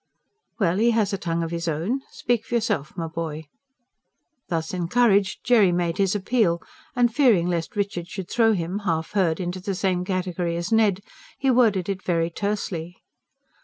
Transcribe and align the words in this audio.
"Well, 0.57 0.79
he 0.79 0.89
has 0.97 1.13
a 1.13 1.17
tongue 1.19 1.43
of 1.43 1.51
his 1.51 1.67
own. 1.67 2.01
Speak 2.09 2.43
for 2.43 2.55
yourself, 2.55 2.97
my 2.97 3.05
boy!" 3.05 3.45
Thus 4.47 4.73
encouraged, 4.73 5.43
Jerry 5.43 5.71
made 5.71 5.99
his 5.99 6.15
appeal; 6.15 6.59
and 6.95 7.13
fearing 7.13 7.45
lest 7.45 7.75
Richard 7.75 8.07
should 8.07 8.27
throw 8.27 8.53
him, 8.53 8.79
half 8.79 9.11
heard, 9.11 9.39
into 9.39 9.59
the 9.59 9.75
same 9.75 10.03
category 10.03 10.55
as 10.57 10.71
Ned, 10.71 11.01
he 11.37 11.51
worded 11.51 11.87
it 11.87 12.01
very 12.01 12.31
tersely. 12.31 12.95